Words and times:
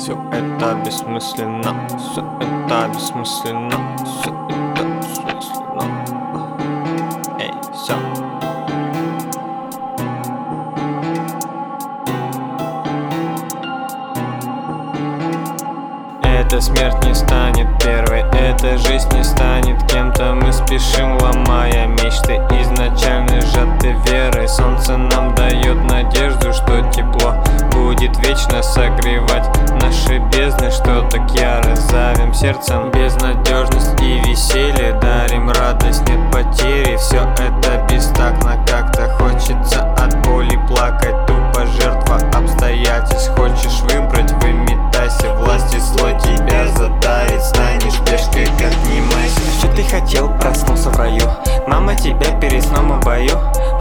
Все 0.00 0.16
это 0.32 0.74
бессмысленно, 0.82 1.74
все 1.98 2.24
это 2.40 2.88
бессмысленно, 2.88 3.96
все 4.02 4.30
это 4.48 4.82
бессмысленно. 4.96 5.84
Эй, 7.38 7.52
все. 7.74 7.94
Эта 16.22 16.62
смерть 16.62 17.04
не 17.04 17.14
станет 17.14 17.68
первой, 17.84 18.24
эта 18.40 18.78
жизнь 18.78 19.10
не 19.12 19.22
станет 19.22 19.82
кем-то 19.92 20.32
Мы 20.32 20.50
спешим, 20.50 21.18
ломая 21.18 21.86
мечты, 21.88 22.36
изначально 22.62 23.42
сжаты 23.42 23.94
верой 24.06 24.48
Солнце 24.48 24.96
нам 24.96 25.34
дает 25.34 25.76
надежду, 25.84 26.54
что 26.54 26.80
тепло 26.90 27.34
будет 28.00 28.16
вечно 28.26 28.62
согревать 28.62 29.46
Наши 29.82 30.18
бездны, 30.32 30.70
что 30.70 31.02
так 31.10 31.30
яро 31.32 31.76
зовем 31.76 32.32
сердцем. 32.32 32.90
Безнадежность 32.90 34.00
и 34.00 34.20
веселье, 34.20 34.98
дарим 35.00 35.50
радость, 35.50 36.08
нет 36.08 36.18
потери. 36.32 36.96
Все 36.96 37.18
это 37.38 37.86
бестактно, 37.90 38.58
как-то 38.66 39.08
хочется 39.18 39.82
от 39.94 40.26
боли 40.26 40.58
плакать. 40.66 41.14
Тупо 41.26 41.66
жертва 41.66 42.16
обстоятельств, 42.34 43.32
хочешь 43.36 43.80
выбрать, 43.82 44.32
выметайся 44.42 45.34
Власти 45.34 45.78
злой 45.78 46.18
тебя 46.20 46.66
задавит, 46.68 47.42
станешь 47.42 47.98
пешкой, 48.06 48.46
как 48.58 48.74
не 48.88 49.00
майся 49.00 49.40
Что 49.58 49.68
ты 49.74 49.82
хотел, 49.84 50.30
проснулся 50.38 50.90
в 50.90 50.96
раю? 50.96 51.28
Мама 51.66 51.94
тебя 51.94 52.38
перед 52.40 52.62
сном 52.64 53.00
в 53.00 53.04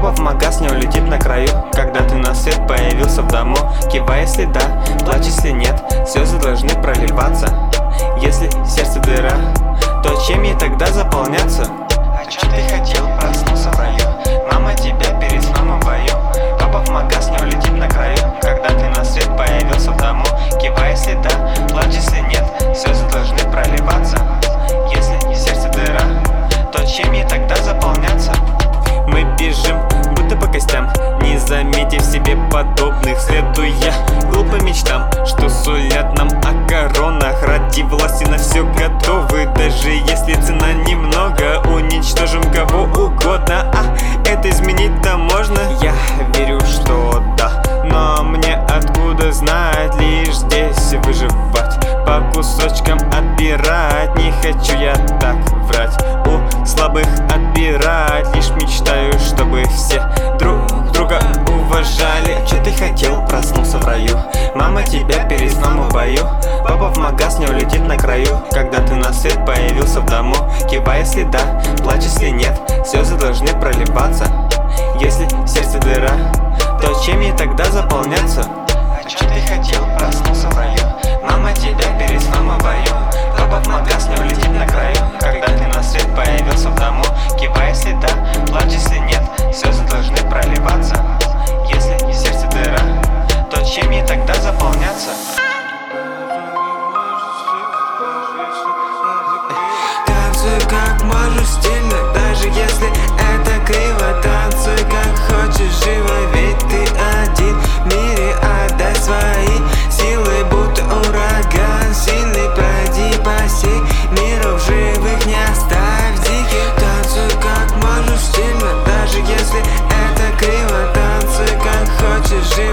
бою 0.00 0.10
Папа 0.10 0.12
в 0.12 0.18
магаз 0.20 0.60
не 0.60 0.68
улетит 0.68 1.06
на 1.08 1.18
краю 1.18 1.48
Когда 1.72 2.00
ты 2.00 2.14
на 2.14 2.34
свет 2.34 2.66
появился 2.66 3.22
в 3.22 3.28
дому. 3.28 3.56
Кивай, 3.92 4.22
если 4.22 4.46
да, 4.46 4.82
плачь, 5.04 5.26
если 5.26 5.50
нет. 5.50 5.82
Слезы 6.06 6.38
должны 6.38 6.70
проливаться. 6.82 7.48
Если 8.20 8.50
сердце 8.66 9.00
дыра 9.00 9.32
То 10.02 10.16
чем 10.26 10.42
ей 10.42 10.54
тогда 10.54 10.86
заполняться? 10.86 11.64
А 11.64 12.30
что 12.30 12.46
ты 12.46 12.62
хотел, 12.62 12.89
подобных 32.60 33.18
Следуя 33.18 33.92
глупым 34.30 34.64
мечтам 34.64 35.08
Что 35.24 35.48
сулят 35.48 36.16
нам 36.16 36.28
о 36.28 36.68
коронах. 36.68 37.42
Ради 37.42 37.82
власти 37.82 38.24
на 38.24 38.38
все 38.38 38.64
готовы 38.64 39.46
Даже 39.56 39.90
если 39.90 40.34
цена 40.34 40.72
немного. 40.86 41.62
Уничтожим 41.68 42.42
кого 42.52 42.84
угодно 42.84 43.70
А 43.74 44.28
это 44.28 44.50
изменить-то 44.50 45.16
можно? 45.16 45.60
Я 45.82 45.94
верю, 46.36 46.60
что 46.60 47.22
да 47.36 47.62
Но 47.84 48.22
мне 48.24 48.56
откуда 48.68 49.32
знать? 49.32 49.94
Лишь 49.98 50.36
здесь 50.36 50.94
выживать 51.04 52.04
По 52.04 52.20
кусочкам 52.32 52.98
отбирать. 53.12 54.14
Не 54.16 54.32
хочу 54.42 54.78
я 54.78 54.94
так 55.18 55.59
Магаз 67.10 67.40
не 67.40 67.46
улетит 67.46 67.84
на 67.88 67.96
краю. 67.96 68.40
Когда 68.52 68.78
ты 68.78 68.94
на 68.94 69.12
свет 69.12 69.44
появился 69.44 70.00
в 70.00 70.06
дому 70.06 70.36
Кивай, 70.70 71.00
если 71.00 71.24
да, 71.24 71.60
плачь, 71.82 72.04
если 72.04 72.28
нет. 72.28 72.56
Слезы 72.86 73.16
должны 73.16 73.48
проливаться 73.48 73.99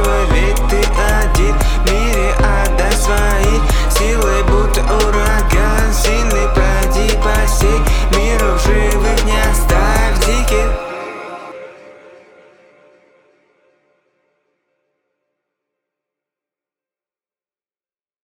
eleito 0.10 0.77